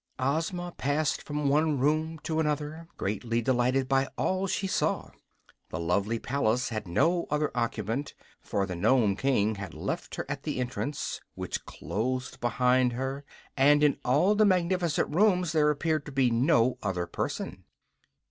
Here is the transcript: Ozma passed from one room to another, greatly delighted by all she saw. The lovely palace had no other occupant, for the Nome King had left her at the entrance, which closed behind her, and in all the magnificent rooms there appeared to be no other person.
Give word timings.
Ozma 0.17 0.71
passed 0.75 1.21
from 1.21 1.47
one 1.47 1.77
room 1.77 2.17
to 2.23 2.39
another, 2.39 2.87
greatly 2.97 3.39
delighted 3.39 3.87
by 3.87 4.07
all 4.17 4.47
she 4.47 4.65
saw. 4.65 5.11
The 5.69 5.79
lovely 5.79 6.17
palace 6.17 6.69
had 6.69 6.87
no 6.87 7.27
other 7.29 7.51
occupant, 7.53 8.15
for 8.41 8.65
the 8.65 8.75
Nome 8.75 9.15
King 9.15 9.53
had 9.53 9.75
left 9.75 10.15
her 10.15 10.25
at 10.27 10.41
the 10.41 10.59
entrance, 10.59 11.21
which 11.35 11.65
closed 11.65 12.39
behind 12.39 12.93
her, 12.93 13.23
and 13.55 13.83
in 13.83 13.99
all 14.03 14.33
the 14.33 14.43
magnificent 14.43 15.07
rooms 15.15 15.51
there 15.51 15.69
appeared 15.69 16.07
to 16.07 16.11
be 16.11 16.31
no 16.31 16.79
other 16.81 17.05
person. 17.05 17.65